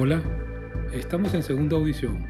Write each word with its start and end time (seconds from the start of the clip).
Hola, 0.00 0.22
estamos 0.92 1.34
en 1.34 1.42
Segunda 1.42 1.76
Audición, 1.76 2.24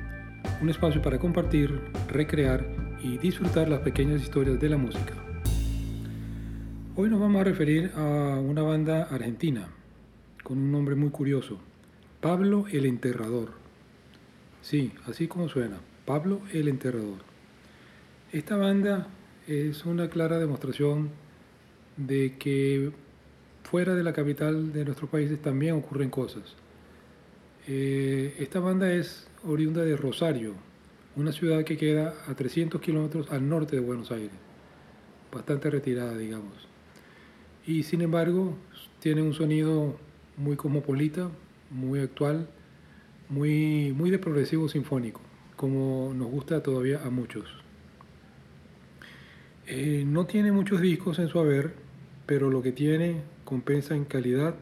un 0.62 0.70
espacio 0.70 1.02
para 1.02 1.18
compartir, 1.18 1.78
recrear 2.08 2.66
y 3.02 3.18
disfrutar 3.18 3.68
las 3.68 3.80
pequeñas 3.80 4.22
historias 4.22 4.58
de 4.58 4.70
la 4.70 4.78
música. 4.78 5.12
Hoy 6.96 7.10
nos 7.10 7.20
vamos 7.20 7.42
a 7.42 7.44
referir 7.44 7.92
a 7.94 8.40
una 8.40 8.62
banda 8.62 9.02
argentina 9.10 9.68
con 10.42 10.56
un 10.56 10.72
nombre 10.72 10.94
muy 10.94 11.10
curioso, 11.10 11.58
Pablo 12.22 12.64
el 12.72 12.86
Enterrador. 12.86 13.50
Sí, 14.62 14.94
así 15.06 15.28
como 15.28 15.50
suena, 15.50 15.76
Pablo 16.06 16.40
el 16.54 16.68
Enterrador. 16.68 17.18
Esta 18.32 18.56
banda 18.56 19.08
es 19.46 19.84
una 19.84 20.08
clara 20.08 20.38
demostración 20.38 21.10
de 21.98 22.34
que 22.38 22.92
fuera 23.62 23.94
de 23.94 24.04
la 24.04 24.14
capital 24.14 24.72
de 24.72 24.86
nuestros 24.86 25.10
países 25.10 25.42
también 25.42 25.74
ocurren 25.74 26.08
cosas 26.08 26.56
eh, 27.66 28.36
esta 28.38 28.60
banda 28.60 28.92
es 28.92 29.28
oriunda 29.44 29.82
de 29.82 29.96
Rosario, 29.96 30.54
una 31.16 31.32
ciudad 31.32 31.64
que 31.64 31.76
queda 31.76 32.14
a 32.28 32.34
300 32.34 32.80
kilómetros 32.80 33.30
al 33.30 33.48
norte 33.48 33.76
de 33.76 33.82
Buenos 33.82 34.10
Aires, 34.10 34.30
bastante 35.32 35.70
retirada, 35.70 36.16
digamos. 36.16 36.68
Y 37.66 37.82
sin 37.82 38.00
embargo, 38.00 38.56
tiene 39.00 39.22
un 39.22 39.34
sonido 39.34 39.96
muy 40.36 40.56
cosmopolita, 40.56 41.30
muy 41.70 42.00
actual, 42.00 42.48
muy, 43.28 43.92
muy 43.92 44.10
de 44.10 44.18
progresivo 44.18 44.68
sinfónico, 44.68 45.20
como 45.56 46.14
nos 46.14 46.30
gusta 46.30 46.62
todavía 46.62 47.02
a 47.04 47.10
muchos. 47.10 47.44
Eh, 49.66 50.04
no 50.06 50.24
tiene 50.24 50.50
muchos 50.50 50.80
discos 50.80 51.18
en 51.18 51.28
su 51.28 51.38
haber, 51.38 51.74
pero 52.24 52.48
lo 52.48 52.62
que 52.62 52.72
tiene 52.72 53.22
compensa 53.44 53.94
en 53.94 54.04
calidad, 54.04 54.54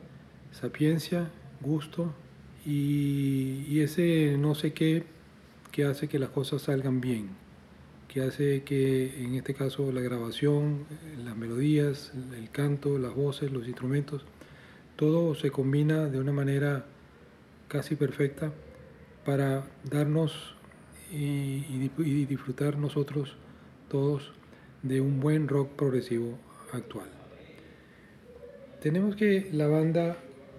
sapiencia, 0.50 1.30
gusto 1.60 2.12
y, 2.66 3.80
ese 3.80 4.36
no 4.38 4.54
sé 4.56 4.72
qué 4.72 5.04
que 5.70 5.84
hace 5.84 6.08
que 6.08 6.18
las 6.18 6.30
cosas 6.30 6.62
salgan 6.62 7.00
bien, 7.00 7.28
que 8.08 8.22
hace 8.22 8.62
que 8.64 9.22
en 9.22 9.34
este 9.34 9.54
caso 9.54 9.92
la 9.92 10.00
grabación, 10.00 10.86
las 11.24 11.36
melodías, 11.36 12.12
el 12.36 12.50
canto, 12.50 12.98
las 12.98 13.14
voces, 13.14 13.52
los 13.52 13.68
instrumentos, 13.68 14.24
todo 14.96 15.34
se 15.34 15.50
combina 15.50 16.06
de 16.06 16.18
una 16.18 16.32
manera 16.32 16.86
casi 17.68 17.94
perfecta 17.94 18.52
para 19.24 19.66
darnos 19.84 20.54
y, 21.12 21.64
y, 21.98 22.24
disfrutar 22.24 22.78
nosotros 22.78 23.36
todos 23.88 24.32
de 24.82 25.00
un 25.00 25.20
buen 25.20 25.46
rock 25.46 25.70
progresivo 25.76 26.38
actual. 26.72 27.08
Tenemos 28.80 29.14
que 29.14 29.50
la 29.52 29.68
banda 29.68 30.16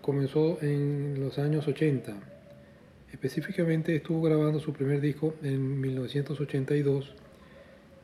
comenzó 0.08 0.58
en 0.62 1.20
los 1.20 1.38
años 1.38 1.68
80. 1.68 2.14
Específicamente 3.12 3.94
estuvo 3.94 4.22
grabando 4.22 4.58
su 4.62 4.72
primer 4.72 5.02
disco 5.02 5.36
en 5.44 5.82
1982 5.82 7.14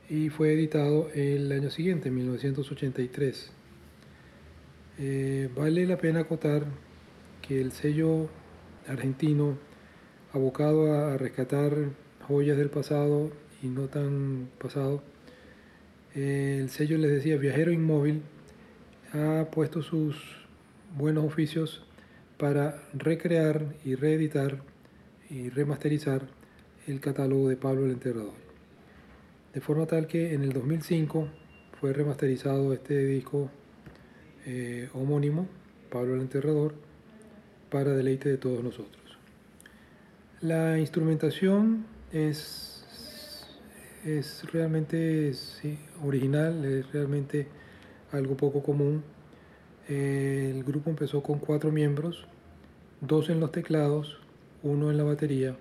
y 0.09 0.27
fue 0.27 0.51
editado 0.51 1.09
el 1.13 1.49
año 1.53 1.69
siguiente, 1.69 2.09
en 2.09 2.15
1983. 2.15 3.53
Eh, 4.99 5.49
vale 5.55 5.85
la 5.85 5.95
pena 5.95 6.19
acotar 6.19 6.65
que 7.41 7.61
el 7.61 7.71
sello 7.71 8.27
argentino, 8.85 9.57
abocado 10.33 10.93
a 10.93 11.15
rescatar 11.15 11.71
joyas 12.27 12.57
del 12.57 12.69
pasado 12.69 13.31
y 13.61 13.67
no 13.67 13.87
tan 13.87 14.49
pasado, 14.59 15.01
eh, 16.15 16.57
el 16.59 16.69
sello 16.69 16.97
les 16.97 17.11
decía 17.11 17.37
Viajero 17.37 17.71
Inmóvil, 17.71 18.23
ha 19.13 19.45
puesto 19.51 19.81
sus 19.81 20.17
buenos 20.97 21.23
oficios 21.23 21.85
para 22.37 22.83
recrear 22.93 23.75
y 23.83 23.95
reeditar 23.95 24.61
y 25.29 25.49
remasterizar 25.49 26.27
el 26.87 26.99
catálogo 26.99 27.49
de 27.49 27.57
Pablo 27.57 27.85
el 27.85 27.91
Enterrador. 27.91 28.33
De 29.53 29.61
forma 29.61 29.85
tal 29.85 30.07
que 30.07 30.33
en 30.33 30.43
el 30.43 30.51
2005 30.51 31.27
fue 31.79 31.93
remasterizado 31.93 32.73
este 32.73 33.05
disco 33.05 33.49
eh, 34.45 34.89
homónimo, 34.93 35.47
Pablo 35.89 36.15
el 36.15 36.21
Enterrador, 36.21 36.73
para 37.69 37.91
deleite 37.91 38.29
de 38.29 38.37
todos 38.37 38.63
nosotros. 38.63 39.17
La 40.41 40.77
instrumentación 40.77 41.85
es, 42.11 43.47
es 44.03 44.43
realmente 44.51 45.31
original, 46.03 46.65
es 46.65 46.91
realmente 46.91 47.47
algo 48.11 48.35
poco 48.35 48.61
común. 48.61 49.03
El 49.87 50.63
grupo 50.63 50.89
empezó 50.89 51.21
con 51.21 51.39
cuatro 51.39 51.71
miembros, 51.71 52.25
dos 53.01 53.29
en 53.29 53.39
los 53.39 53.51
teclados, 53.51 54.19
uno 54.61 54.91
en 54.91 54.97
la 54.97 55.03
batería 55.03 55.57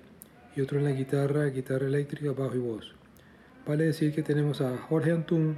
y 0.54 0.60
otro 0.60 0.78
en 0.78 0.84
la 0.84 0.92
guitarra, 0.92 1.46
guitarra 1.46 1.86
eléctrica, 1.86 2.32
bajo 2.32 2.54
y 2.54 2.58
voz. 2.58 2.94
Vale 3.66 3.84
decir 3.84 4.14
que 4.14 4.22
tenemos 4.22 4.60
a 4.60 4.76
Jorge 4.76 5.12
Antún 5.12 5.56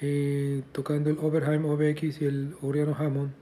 eh, 0.00 0.62
tocando 0.72 1.10
el 1.10 1.18
Oberheim 1.18 1.64
OBX 1.64 2.22
y 2.22 2.24
el 2.24 2.54
Oriano 2.62 2.96
Hammond, 2.98 3.32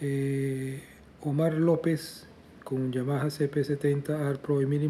eh, 0.00 0.82
Omar 1.20 1.54
López 1.54 2.26
con 2.64 2.92
Yamaha 2.92 3.26
CP70 3.26 4.10
Art 4.10 4.40
Pro 4.40 4.62
y 4.62 4.66
Mini 4.66 4.88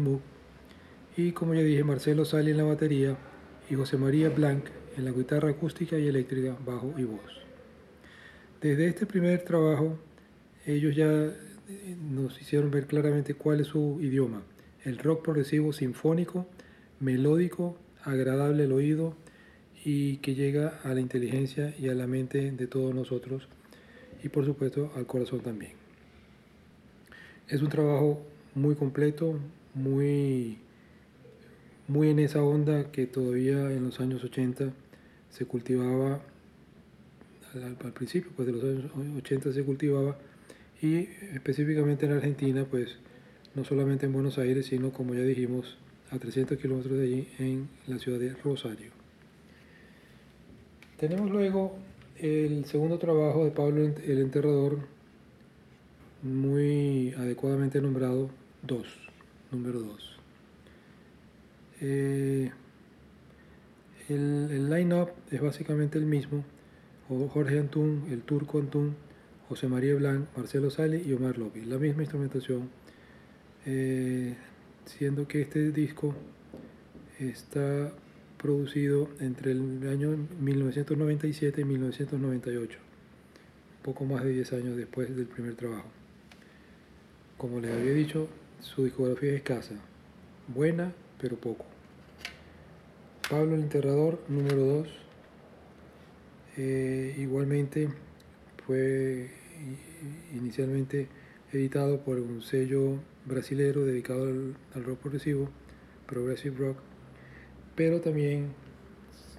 y 1.15 1.31
como 1.31 1.53
ya 1.53 1.61
dije 1.61 1.83
Marcelo 1.83 2.25
Sali 2.25 2.51
en 2.51 2.57
la 2.57 2.63
batería 2.63 3.15
y 3.69 3.75
José 3.75 3.97
María 3.97 4.29
Blanc 4.29 4.65
en 4.97 5.05
la 5.05 5.11
guitarra 5.11 5.49
acústica 5.49 5.97
y 5.97 6.07
eléctrica, 6.07 6.55
bajo 6.65 6.93
y 6.97 7.03
voz. 7.03 7.42
Desde 8.63 8.87
este 8.87 9.05
primer 9.05 9.43
trabajo 9.43 9.99
ellos 10.65 10.95
ya 10.95 11.05
eh, 11.05 11.33
nos 12.01 12.41
hicieron 12.41 12.71
ver 12.71 12.87
claramente 12.87 13.33
cuál 13.33 13.59
es 13.59 13.67
su 13.67 13.99
idioma. 14.01 14.41
El 14.85 14.99
rock 14.99 15.21
progresivo 15.21 15.73
sinfónico, 15.73 16.47
melódico, 17.01 17.77
agradable 18.05 18.63
al 18.63 18.71
oído 18.71 19.17
y 19.83 20.15
que 20.19 20.33
llega 20.33 20.79
a 20.85 20.93
la 20.93 21.01
inteligencia 21.01 21.75
y 21.77 21.89
a 21.89 21.93
la 21.93 22.07
mente 22.07 22.53
de 22.53 22.67
todos 22.67 22.95
nosotros 22.95 23.49
y 24.23 24.29
por 24.29 24.45
supuesto 24.45 24.93
al 24.95 25.07
corazón 25.07 25.41
también. 25.41 25.73
Es 27.49 27.61
un 27.61 27.67
trabajo 27.67 28.25
muy 28.55 28.75
completo, 28.75 29.39
muy, 29.73 30.57
muy 31.89 32.11
en 32.11 32.19
esa 32.19 32.41
onda 32.41 32.93
que 32.93 33.07
todavía 33.07 33.73
en 33.73 33.83
los 33.83 33.99
años 33.99 34.23
80 34.23 34.71
se 35.31 35.45
cultivaba, 35.45 36.21
al, 37.55 37.93
principio 37.93 38.31
pues 38.35 38.47
de 38.47 38.53
los 38.53 38.63
años 38.63 38.91
80 39.17 39.53
se 39.53 39.63
cultivaba 39.63 40.17
y 40.81 41.07
específicamente 41.33 42.05
en 42.05 42.13
Argentina, 42.13 42.65
pues 42.69 42.97
no 43.55 43.63
solamente 43.63 44.05
en 44.05 44.13
Buenos 44.13 44.37
Aires, 44.37 44.65
sino 44.65 44.91
como 44.91 45.13
ya 45.13 45.21
dijimos, 45.21 45.77
a 46.11 46.19
300 46.19 46.57
kilómetros 46.57 46.97
de 46.97 47.03
allí 47.03 47.27
en 47.39 47.69
la 47.87 47.97
ciudad 47.99 48.19
de 48.19 48.33
Rosario. 48.33 48.91
Tenemos 50.99 51.31
luego 51.31 51.77
el 52.17 52.65
segundo 52.65 52.99
trabajo 52.99 53.45
de 53.45 53.51
Pablo 53.51 53.83
el 53.83 54.19
Enterrador, 54.19 54.79
muy 56.21 57.13
adecuadamente 57.17 57.81
nombrado 57.81 58.29
2, 58.63 58.87
número 59.51 59.79
2. 59.79 60.19
Eh, 61.81 62.51
el, 64.09 64.49
el 64.51 64.69
line-up 64.69 65.09
es 65.31 65.41
básicamente 65.41 65.97
el 65.97 66.05
mismo, 66.05 66.43
Jorge 67.07 67.59
Antún, 67.59 68.05
el 68.11 68.21
turco 68.21 68.59
Antún, 68.59 68.95
José 69.49 69.67
María 69.67 69.95
Blanc, 69.95 70.25
Marcelo 70.35 70.69
Sale 70.69 71.01
y 71.01 71.13
Omar 71.13 71.37
López. 71.37 71.65
La 71.67 71.77
misma 71.77 72.03
instrumentación, 72.03 72.69
eh, 73.65 74.35
siendo 74.85 75.27
que 75.27 75.41
este 75.41 75.71
disco 75.71 76.15
está 77.19 77.91
producido 78.37 79.09
entre 79.19 79.51
el 79.51 79.87
año 79.87 80.17
1997 80.39 81.61
y 81.61 81.65
1998, 81.65 82.79
poco 83.83 84.05
más 84.05 84.23
de 84.23 84.31
10 84.31 84.53
años 84.53 84.77
después 84.77 85.15
del 85.15 85.27
primer 85.27 85.55
trabajo. 85.55 85.89
Como 87.37 87.59
les 87.59 87.71
había 87.71 87.93
dicho, 87.93 88.27
su 88.59 88.83
discografía 88.85 89.31
es 89.31 89.35
escasa, 89.37 89.75
buena 90.47 90.93
pero 91.19 91.37
poco. 91.37 91.65
Pablo 93.29 93.55
el 93.55 93.61
Enterrador, 93.61 94.19
número 94.27 94.57
2. 94.57 94.87
Eh, 96.57 97.15
igualmente 97.17 97.89
fue 98.65 99.29
inicialmente 100.33 101.07
editado 101.51 102.01
por 102.01 102.19
un 102.19 102.41
sello 102.41 102.99
brasilero 103.25 103.85
dedicado 103.85 104.25
al, 104.25 104.83
rock 104.83 104.99
progresivo, 104.99 105.49
Progressive 106.07 106.55
Rock, 106.57 106.77
pero 107.75 108.01
también 108.01 108.53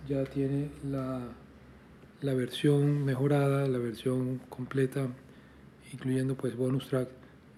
ya 0.08 0.24
tiene 0.24 0.70
la, 0.90 1.20
la 2.20 2.34
versión 2.34 3.04
mejorada, 3.04 3.68
la 3.68 3.78
versión 3.78 4.38
completa, 4.48 5.08
incluyendo 5.92 6.36
pues 6.36 6.56
bonus 6.56 6.88
track 6.88 7.08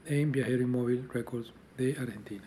en 0.07 0.33
Viajero 0.33 0.63
Inmóvil 0.63 1.09
Records 1.13 1.53
de 1.77 1.97
Argentina. 1.99 2.45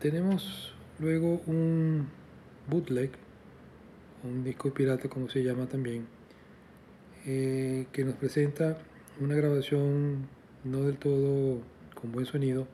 Tenemos 0.00 0.74
luego 0.98 1.40
un 1.46 2.08
bootleg, 2.68 3.10
un 4.24 4.44
disco 4.44 4.72
pirata 4.72 5.08
como 5.08 5.28
se 5.28 5.42
llama 5.42 5.66
también, 5.66 6.06
eh, 7.26 7.86
que 7.92 8.04
nos 8.04 8.14
presenta 8.14 8.78
una 9.20 9.34
grabación 9.34 10.28
no 10.64 10.82
del 10.82 10.96
todo 10.96 11.60
con 11.94 12.12
buen 12.12 12.26
sonido, 12.26 12.66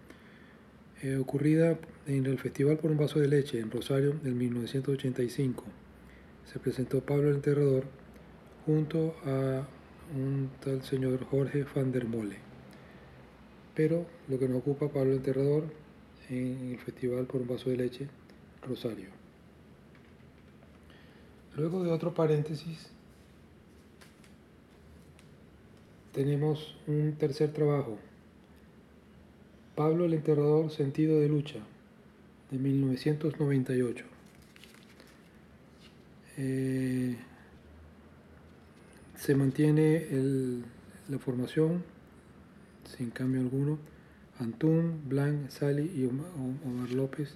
eh, 1.02 1.16
ocurrida 1.16 1.78
en 2.06 2.26
el 2.26 2.38
Festival 2.38 2.78
por 2.78 2.90
un 2.90 2.96
Vaso 2.96 3.20
de 3.20 3.28
Leche 3.28 3.60
en 3.60 3.70
Rosario 3.70 4.16
en 4.24 4.36
1985. 4.36 5.64
Se 6.52 6.58
presentó 6.58 7.00
Pablo 7.00 7.28
el 7.28 7.36
Enterrador 7.36 7.84
junto 8.66 9.14
a 9.24 9.66
un 10.16 10.50
tal 10.64 10.82
señor 10.82 11.24
Jorge 11.24 11.64
van 11.74 11.92
der 11.92 12.06
Mole. 12.06 12.36
Pero 13.74 14.06
lo 14.28 14.38
que 14.38 14.48
nos 14.48 14.58
ocupa 14.58 14.88
Pablo 14.88 15.12
el 15.12 15.18
Enterrador 15.18 15.64
en 16.30 16.70
el 16.72 16.78
Festival 16.78 17.26
por 17.26 17.42
un 17.42 17.48
Vaso 17.48 17.70
de 17.70 17.76
Leche, 17.76 18.08
Rosario. 18.66 19.27
Luego 21.58 21.82
de 21.82 21.90
otro 21.90 22.14
paréntesis, 22.14 22.86
tenemos 26.12 26.76
un 26.86 27.16
tercer 27.18 27.52
trabajo 27.52 27.98
Pablo 29.74 30.04
el 30.04 30.14
Enterrador, 30.14 30.70
Sentido 30.70 31.18
de 31.18 31.28
Lucha, 31.28 31.58
de 32.52 32.58
1998. 32.58 34.04
Eh, 36.36 37.16
se 39.16 39.34
mantiene 39.34 40.06
la 41.08 41.18
formación 41.18 41.82
sin 42.96 43.10
cambio 43.10 43.40
alguno. 43.40 43.78
Antún, 44.38 45.02
Blanc, 45.08 45.50
Sally 45.50 45.90
y 45.92 46.06
Omar 46.06 46.90
López. 46.92 47.34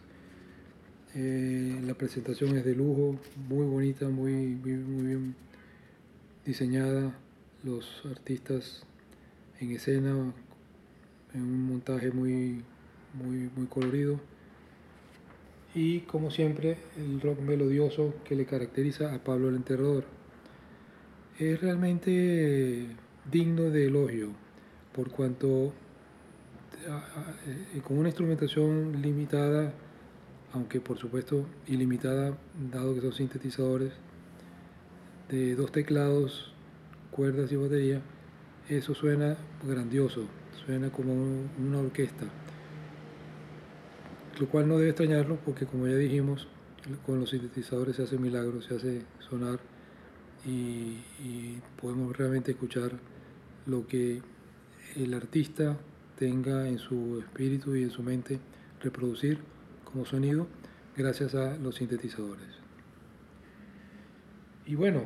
Eh, 1.15 1.79
la 1.85 1.93
presentación 1.93 2.57
es 2.57 2.65
de 2.65 2.75
lujo, 2.75 3.19
muy 3.49 3.67
bonita, 3.67 4.09
muy, 4.09 4.33
muy 4.33 5.07
bien 5.07 5.35
diseñada. 6.47 7.15
Los 7.63 8.03
artistas 8.11 8.85
en 9.61 9.73
escena 9.73 10.33
en 11.35 11.43
un 11.43 11.67
montaje 11.67 12.11
muy, 12.11 12.65
muy, 13.13 13.51
muy 13.55 13.67
colorido. 13.67 14.21
Y 15.75 16.01
como 16.01 16.31
siempre, 16.31 16.79
el 16.97 17.21
rock 17.21 17.41
melodioso 17.41 18.15
que 18.25 18.35
le 18.35 18.47
caracteriza 18.47 19.15
a 19.15 19.23
Pablo 19.23 19.51
el 19.51 19.57
Enterrador. 19.57 20.05
Es 21.39 21.61
realmente 21.61 22.87
digno 23.31 23.65
de 23.65 23.87
elogio, 23.87 24.31
por 24.95 25.11
cuanto 25.11 25.73
eh, 26.87 27.81
con 27.83 27.99
una 27.99 28.09
instrumentación 28.09 29.01
limitada, 29.01 29.73
aunque 30.53 30.81
por 30.81 30.99
supuesto 30.99 31.47
ilimitada, 31.67 32.37
dado 32.71 32.95
que 32.95 33.01
son 33.01 33.13
sintetizadores, 33.13 33.93
de 35.29 35.55
dos 35.55 35.73
teclados, 35.73 36.53
cuerdas 37.11 37.51
y 37.53 37.57
batería, 37.57 38.01
eso 38.69 38.95
suena 38.95 39.37
grandioso 39.67 40.27
suena 40.67 40.91
como 40.91 41.13
una 41.13 41.79
orquesta, 41.79 42.27
lo 44.39 44.49
cual 44.49 44.69
no 44.69 44.77
debe 44.79 44.91
extrañarlo 44.91 45.39
porque 45.45 45.67
como 45.67 45.87
ya 45.87 45.97
dijimos, 45.97 46.49
con 47.07 47.21
los 47.21 47.31
sintetizadores 47.31 47.97
se 47.97 48.03
hace 48.03 48.19
milagros, 48.19 48.67
se 48.67 48.77
hace 48.77 49.03
sonar 49.19 49.61
y, 50.45 50.99
podemos 51.81 52.17
realmente 52.17 52.53
escuchar 52.53 52.93
lo 53.67 53.87
que 53.87 54.23
el 54.97 55.15
artista 55.15 55.77
tenga 56.17 56.69
en 56.69 56.79
su 56.79 57.19
espíritu 57.19 57.75
y 57.75 57.83
en 57.83 57.91
su 57.91 58.03
mente 58.03 58.39
reproducir 58.81 59.39
como 59.93 60.07
sonido 60.07 60.47
gracias 60.97 61.35
a 61.35 61.57
los 61.57 61.77
sintetizadores. 61.77 62.49
Y 64.67 64.75
bueno, 64.75 65.05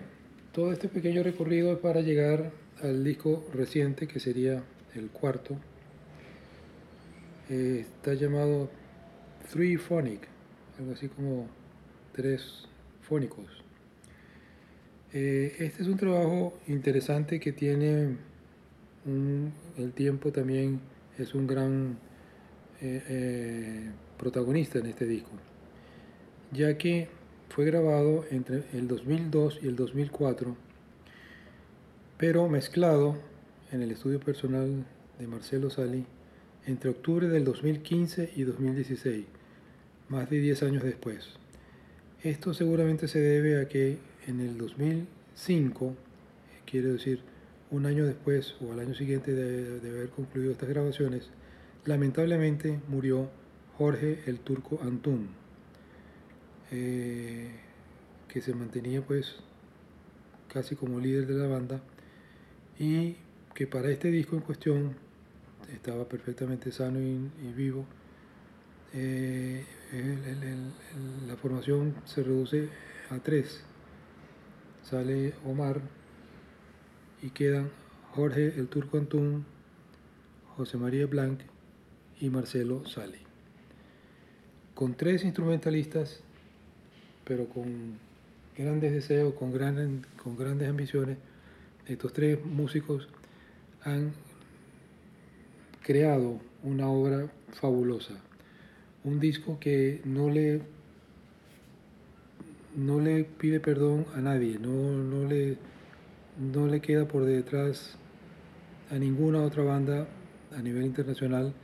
todo 0.52 0.72
este 0.72 0.88
pequeño 0.88 1.22
recorrido 1.22 1.72
es 1.72 1.78
para 1.78 2.00
llegar 2.00 2.52
al 2.82 3.04
disco 3.04 3.46
reciente 3.52 4.06
que 4.06 4.20
sería 4.20 4.62
el 4.94 5.10
cuarto, 5.10 5.56
eh, 7.48 7.86
está 7.86 8.14
llamado 8.14 8.70
Three 9.52 9.76
Phonic, 9.76 10.28
algo 10.78 10.92
así 10.92 11.08
como 11.08 11.48
tres 12.12 12.66
fónicos. 13.02 13.46
Eh, 15.12 15.56
este 15.60 15.82
es 15.82 15.88
un 15.88 15.96
trabajo 15.96 16.58
interesante 16.66 17.40
que 17.40 17.52
tiene 17.52 18.16
el 19.06 19.92
tiempo 19.94 20.32
también 20.32 20.80
es 21.16 21.32
un 21.34 21.46
gran 21.46 21.96
eh, 22.80 23.88
protagonista 24.18 24.78
en 24.78 24.86
este 24.86 25.06
disco, 25.06 25.30
ya 26.52 26.76
que 26.78 27.08
fue 27.48 27.64
grabado 27.64 28.24
entre 28.30 28.64
el 28.72 28.88
2002 28.88 29.60
y 29.62 29.68
el 29.68 29.76
2004, 29.76 30.56
pero 32.18 32.48
mezclado 32.48 33.16
en 33.72 33.82
el 33.82 33.90
estudio 33.90 34.20
personal 34.20 34.84
de 35.18 35.26
Marcelo 35.26 35.70
Sali 35.70 36.04
entre 36.66 36.90
octubre 36.90 37.28
del 37.28 37.44
2015 37.44 38.32
y 38.36 38.42
2016, 38.42 39.24
más 40.08 40.28
de 40.28 40.38
10 40.38 40.62
años 40.64 40.82
después. 40.82 41.28
Esto 42.22 42.54
seguramente 42.54 43.08
se 43.08 43.20
debe 43.20 43.60
a 43.60 43.68
que 43.68 43.98
en 44.26 44.40
el 44.40 44.58
2005, 44.58 45.94
quiero 46.64 46.92
decir 46.92 47.20
un 47.70 47.86
año 47.86 48.04
después 48.04 48.54
o 48.60 48.72
al 48.72 48.80
año 48.80 48.94
siguiente 48.94 49.32
de, 49.32 49.88
haber 49.88 50.08
concluido 50.08 50.52
estas 50.52 50.68
grabaciones, 50.68 51.28
lamentablemente 51.84 52.80
murió 52.88 53.30
Jorge 53.78 54.22
el 54.26 54.40
Turco 54.40 54.80
Antún, 54.82 55.28
eh, 56.70 57.50
que 58.28 58.40
se 58.40 58.54
mantenía 58.54 59.02
pues 59.02 59.36
casi 60.52 60.76
como 60.76 60.98
líder 60.98 61.26
de 61.26 61.34
la 61.34 61.46
banda 61.46 61.80
y 62.78 63.16
que 63.54 63.66
para 63.66 63.90
este 63.90 64.10
disco 64.10 64.36
en 64.36 64.42
cuestión 64.42 64.96
estaba 65.74 66.08
perfectamente 66.08 66.72
sano 66.72 67.00
y, 67.00 67.52
vivo. 67.54 67.84
Eh, 68.94 69.64
la 71.26 71.36
formación 71.36 71.94
se 72.04 72.22
reduce 72.22 72.68
a 73.10 73.18
tres. 73.18 73.62
Sale 74.82 75.34
Omar 75.44 75.80
y 77.22 77.30
quedan 77.30 77.70
Jorge 78.12 78.54
el 78.56 78.68
Turco 78.68 78.98
Antún, 78.98 79.44
José 80.56 80.78
María 80.78 81.06
Blanc 81.06 81.40
y 82.20 82.30
Marcelo 82.30 82.86
Sali. 82.86 83.25
Con 84.76 84.94
tres 84.94 85.24
instrumentalistas, 85.24 86.20
pero 87.24 87.48
con 87.48 87.98
grandes 88.56 88.92
deseos, 88.92 89.32
con, 89.32 89.50
con 90.22 90.36
grandes 90.36 90.68
ambiciones, 90.68 91.16
estos 91.86 92.12
tres 92.12 92.44
músicos 92.44 93.08
han 93.84 94.12
creado 95.82 96.40
una 96.62 96.90
obra 96.90 97.30
fabulosa, 97.52 98.14
un 99.02 99.18
disco 99.18 99.58
que 99.58 100.02
no 100.04 100.28
le, 100.28 100.60
no 102.76 103.00
le 103.00 103.24
pide 103.24 103.60
perdón 103.60 104.04
a 104.14 104.20
nadie, 104.20 104.58
no, 104.58 105.26
le, 105.26 105.56
no 106.38 106.66
le 106.66 106.80
queda 106.82 107.08
por 107.08 107.24
detrás 107.24 107.96
a 108.90 108.96
ninguna 108.96 109.40
otra 109.40 109.62
banda 109.62 110.06
a 110.54 110.60
nivel 110.60 110.84
internacional, 110.84 111.54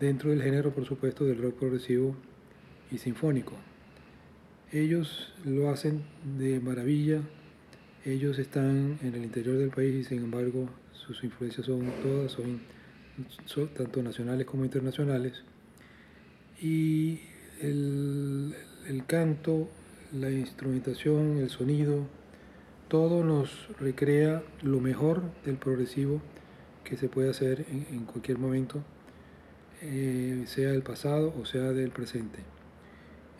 dentro 0.00 0.30
del 0.30 0.42
género, 0.42 0.72
por 0.72 0.84
supuesto, 0.84 1.24
del 1.24 1.42
rock 1.42 1.58
progresivo 1.58 2.16
y 2.90 2.98
sinfónico. 2.98 3.54
Ellos 4.72 5.32
lo 5.44 5.70
hacen 5.70 6.02
de 6.38 6.60
maravilla, 6.60 7.20
ellos 8.04 8.38
están 8.38 8.98
en 9.02 9.14
el 9.14 9.24
interior 9.24 9.56
del 9.56 9.70
país 9.70 9.94
y 9.94 10.04
sin 10.04 10.18
embargo 10.18 10.68
sus 10.92 11.24
influencias 11.24 11.66
son 11.66 11.90
todas, 12.02 12.32
son, 12.32 12.60
tanto 13.74 14.02
nacionales 14.02 14.46
como 14.46 14.64
internacionales. 14.64 15.42
Y 16.60 17.20
el, 17.60 18.54
el, 18.86 19.06
canto, 19.06 19.68
la 20.12 20.30
instrumentación, 20.30 21.38
el 21.38 21.50
sonido, 21.50 22.06
todo 22.88 23.22
nos 23.24 23.68
recrea 23.78 24.42
lo 24.62 24.80
mejor 24.80 25.22
del 25.44 25.56
progresivo 25.56 26.20
que 26.84 26.96
se 26.96 27.08
puede 27.08 27.30
hacer 27.30 27.66
en, 27.68 28.04
cualquier 28.06 28.38
momento, 28.38 28.82
eh, 29.82 30.44
sea 30.46 30.70
del 30.70 30.82
pasado 30.82 31.34
o 31.40 31.44
sea 31.44 31.72
del 31.72 31.90
presente. 31.90 32.38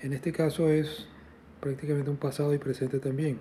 En 0.01 0.13
este 0.13 0.33
caso 0.33 0.69
es 0.69 1.07
prácticamente 1.61 2.11
un 2.11 2.17
pasado 2.17 2.55
y 2.55 2.59
presente 2.59 2.99
también 3.01 3.41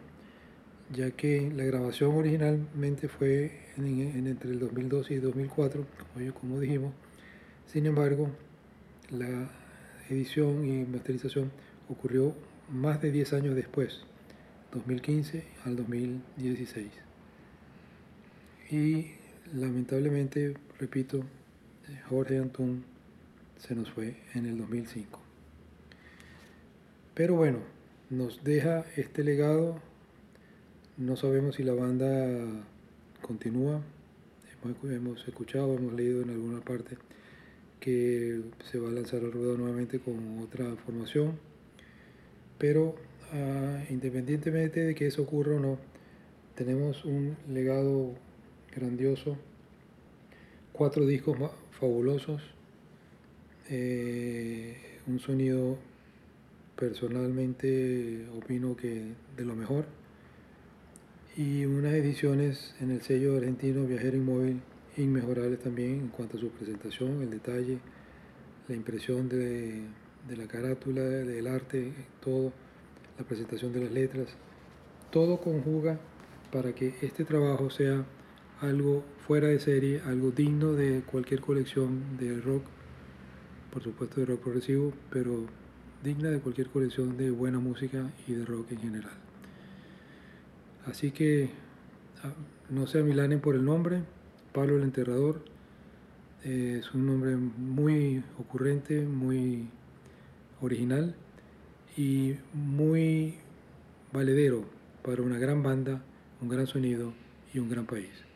ya 0.92 1.12
que 1.12 1.51
la 1.56 1.66
grabación 1.66 2.16
originalmente 2.16 3.08
fue 3.08 3.51
entre 3.77 4.51
el 4.51 4.60
2002 4.60 5.12
y 5.12 5.16
2004, 5.18 5.86
como 6.39 6.60
dijimos. 6.60 6.94
Sin 7.66 7.86
embargo, 7.86 8.30
la 9.10 9.50
edición 10.10 10.66
y 10.66 10.86
masterización 10.86 11.51
ocurrió 11.89 12.34
más 12.70 13.01
de 13.01 13.12
10 13.12 13.34
años 13.34 13.56
después, 13.56 14.01
2015 14.72 15.44
al 15.66 15.75
2016. 15.75 16.88
Y 18.72 19.12
lamentablemente, 19.54 20.54
repito, 20.80 21.24
Jorge 22.10 22.38
Antún 22.38 22.84
se 23.58 23.75
nos 23.75 23.91
fue 23.91 24.17
en 24.34 24.46
el 24.46 24.58
2005. 24.58 25.20
Pero 27.13 27.36
bueno, 27.36 27.60
nos 28.10 28.44
deja 28.44 28.86
este 28.96 29.24
legado. 29.24 29.82
No 30.98 31.15
sabemos 31.15 31.56
si 31.56 31.63
la 31.63 31.74
banda 31.74 32.63
continúa, 33.22 33.82
hemos 34.84 35.27
escuchado, 35.27 35.75
hemos 35.75 35.94
leído 35.94 36.22
en 36.22 36.29
alguna 36.29 36.62
parte 36.62 36.98
que 37.79 38.41
se 38.70 38.79
va 38.79 38.89
a 38.89 38.91
lanzar 38.91 39.22
al 39.22 39.32
ruedo 39.32 39.58
nuevamente 39.58 40.00
con 40.00 40.39
otra 40.39 40.75
formación, 40.86 41.39
pero 42.58 42.96
ah, 43.34 43.84
independientemente 43.89 44.82
de 44.82 44.96
que 44.96 45.08
eso 45.08 45.22
ocurra 45.22 45.56
o 45.56 45.60
no, 45.60 45.77
tenemos 46.56 47.06
un 47.06 47.38
legado 47.50 48.15
grandioso, 48.75 49.38
cuatro 50.74 51.06
discos 51.06 51.38
fabulosos, 51.80 52.42
eh, 53.70 55.00
un 55.08 55.20
sonido 55.20 55.78
personalmente 56.76 58.28
opino 58.36 58.76
que 58.76 59.14
de 59.36 59.46
lo 59.46 59.56
mejor 59.56 59.86
y 61.36 61.66
unas 61.66 61.94
ediciones 61.94 62.76
en 62.80 62.92
el 62.92 63.02
sello 63.02 63.38
argentino 63.38 63.86
Viajero 63.86 64.18
Inmóvil 64.18 64.62
inmejorables 64.98 65.60
también 65.60 65.92
en 65.92 66.08
cuanto 66.08 66.38
a 66.38 66.40
su 66.40 66.50
presentación, 66.50 67.22
el 67.22 67.30
detalle, 67.30 67.78
la 68.68 68.76
impresión 68.76 69.30
de, 69.30 69.84
la 70.36 70.48
carátula, 70.48 71.02
del 71.04 71.46
arte, 71.48 71.94
todo, 72.20 72.52
la 73.18 73.26
presentación 73.26 73.72
de 73.74 73.82
las 73.82 73.92
letras, 73.92 74.30
todo 75.12 75.40
conjuga 75.40 76.00
para 76.52 76.74
que 76.74 76.96
este 77.02 77.24
trabajo 77.24 77.70
sea 77.70 78.04
algo 78.62 79.04
fuera 79.28 79.48
de 79.48 79.60
serie, 79.60 80.02
algo 80.06 80.32
digno 80.32 80.74
de 80.74 81.02
cualquier 81.02 81.42
colección 81.42 82.18
de 82.18 82.40
rock, 82.42 82.64
por 83.72 83.84
supuesto 83.84 84.20
de 84.20 84.26
rock 84.26 84.42
progresivo, 84.42 84.94
pero 85.12 85.46
digna 86.04 86.30
de 86.30 86.40
cualquier 86.40 86.70
colección 86.70 87.18
de 87.18 87.32
buena 87.32 87.60
música 87.60 88.12
y 88.28 88.34
de 88.34 88.46
rock 88.46 88.72
en 88.72 88.80
general. 88.80 89.18
Así 90.86 91.12
que 91.12 91.50
ah, 92.24 92.34
no 92.70 92.88
se 92.88 93.00
amilanen 93.00 93.42
por 93.42 93.56
el 93.56 93.66
nombre, 93.66 94.02
Pablo 94.54 94.78
el 94.78 94.84
Enterrador 94.84 95.42
eh, 96.44 96.78
es 96.80 96.94
un 96.94 97.06
nombre 97.06 97.36
muy 97.36 98.24
ocurrente, 98.40 99.02
muy 99.02 99.68
original 100.62 101.16
y 101.96 102.36
muy 102.54 103.36
valedero 104.14 104.66
para 105.04 105.22
una 105.22 105.38
gran 105.38 105.62
banda, 105.62 106.02
un 106.42 106.50
gran 106.50 106.68
sonido 106.68 107.14
y 107.54 107.60
un 107.60 107.70
gran 107.70 107.86
país. 107.86 108.27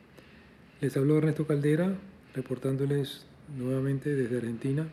Les 0.82 0.98
habló 0.98 1.20
Ernesto 1.20 1.46
Caldera 1.46 1.94
reportándoles 2.34 3.24
nuevamente 3.56 4.16
desde 4.16 4.38
Argentina 4.38 4.88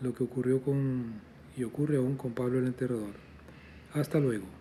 lo 0.00 0.14
que 0.14 0.22
ocurrió 0.22 0.62
con 0.62 1.14
y 1.56 1.64
ocurre 1.64 1.96
aún 1.96 2.16
con 2.16 2.34
Pablo 2.34 2.60
el 2.60 2.66
Enterrador. 2.66 3.14
Hasta 3.94 4.20
luego. 4.20 4.55